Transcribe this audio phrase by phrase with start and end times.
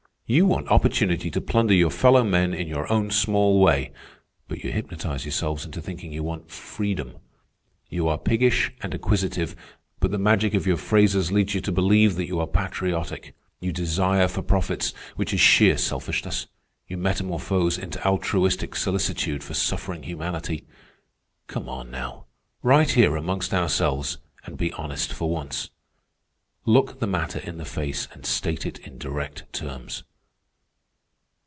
[0.33, 3.91] You want opportunity to plunder your fellow men in your own small way,
[4.47, 7.17] but you hypnotize yourselves into thinking you want freedom.
[7.89, 9.57] You are piggish and acquisitive,
[9.99, 13.35] but the magic of your phrases leads you to believe that you are patriotic.
[13.59, 16.47] Your desire for profits, which is sheer selfishness,
[16.87, 20.65] you metamorphose into altruistic solicitude for suffering humanity.
[21.47, 22.27] Come on now,
[22.63, 25.71] right here amongst ourselves, and be honest for once.
[26.65, 30.05] Look the matter in the face and state it in direct terms."